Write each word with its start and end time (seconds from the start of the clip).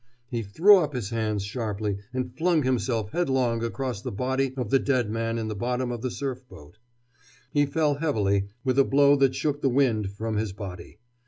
He 0.31 0.41
threw 0.41 0.77
up 0.79 0.93
his 0.93 1.11
hands, 1.11 1.43
sharply, 1.45 1.99
and 2.11 2.35
flung 2.35 2.63
himself 2.63 3.11
headlong 3.11 3.63
across 3.63 4.01
the 4.01 4.11
body 4.11 4.51
of 4.57 4.71
the 4.71 4.79
dead 4.79 5.11
man 5.11 5.37
in 5.37 5.47
the 5.47 5.53
bottom 5.53 5.91
of 5.91 6.01
the 6.01 6.09
surf 6.09 6.43
boat. 6.49 6.79
He 7.51 7.67
fell 7.67 7.93
heavily, 7.93 8.47
with 8.63 8.79
a 8.79 8.83
blow 8.83 9.15
that 9.17 9.35
shook 9.35 9.61
the 9.61 9.69
wind 9.69 10.09
from 10.09 10.37
his 10.37 10.53
body. 10.53 10.97